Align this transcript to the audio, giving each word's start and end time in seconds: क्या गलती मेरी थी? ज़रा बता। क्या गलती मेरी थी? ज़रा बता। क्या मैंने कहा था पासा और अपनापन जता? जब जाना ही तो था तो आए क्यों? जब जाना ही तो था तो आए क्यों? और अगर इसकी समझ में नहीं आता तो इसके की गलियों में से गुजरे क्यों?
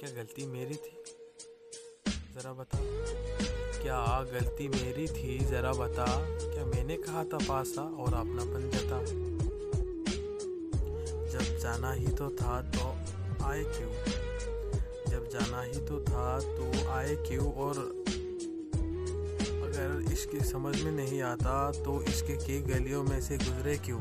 क्या 0.00 0.10
गलती 0.10 0.46
मेरी 0.46 0.74
थी? 0.74 1.04
ज़रा 2.34 2.52
बता। 2.52 2.78
क्या 3.82 4.22
गलती 4.22 4.68
मेरी 4.68 5.06
थी? 5.08 5.44
ज़रा 5.44 5.72
बता। 5.72 6.06
क्या 6.54 6.64
मैंने 6.64 6.96
कहा 6.96 7.24
था 7.24 7.38
पासा 7.38 7.82
और 7.82 8.14
अपनापन 8.14 8.70
जता? 8.70 9.04
जब 11.28 11.58
जाना 11.58 11.92
ही 11.92 12.06
तो 12.06 12.30
था 12.30 12.62
तो 12.62 12.86
आए 13.44 13.64
क्यों? 13.64 13.90
जब 15.12 15.28
जाना 15.28 15.62
ही 15.62 15.86
तो 15.86 16.00
था 16.00 16.40
तो 16.40 16.88
आए 16.88 17.16
क्यों? 17.16 17.52
और 17.52 17.78
अगर 19.62 20.12
इसकी 20.12 20.40
समझ 20.40 20.82
में 20.82 20.92
नहीं 20.92 21.22
आता 21.22 21.72
तो 21.72 22.02
इसके 22.02 22.36
की 22.36 22.60
गलियों 22.62 23.02
में 23.02 23.20
से 23.20 23.36
गुजरे 23.36 23.76
क्यों? 23.76 24.00